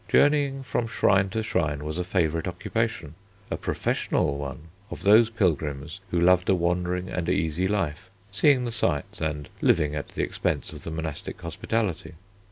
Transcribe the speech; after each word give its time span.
Journeying 0.07 0.63
from 0.63 0.87
shrine 0.87 1.29
to 1.29 1.43
shrine 1.43 1.85
was 1.85 1.99
a 1.99 2.03
favourite 2.03 2.47
occupation, 2.47 3.13
a 3.51 3.55
professional 3.55 4.35
one, 4.35 4.69
of 4.89 5.03
those 5.03 5.29
pilgrims 5.29 5.99
who 6.09 6.19
loved 6.19 6.49
a 6.49 6.55
wandering 6.55 7.07
and 7.07 7.29
easy 7.29 7.67
life, 7.67 8.09
seeing 8.31 8.65
the 8.65 8.71
sights 8.71 9.21
and 9.21 9.47
living 9.61 9.93
at 9.93 10.07
the 10.07 10.23
expense 10.23 10.73
of 10.73 10.81
the 10.85 10.89
monastic 10.89 11.39
hospitality. 11.41 12.15